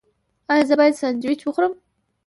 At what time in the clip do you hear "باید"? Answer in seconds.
0.79-0.99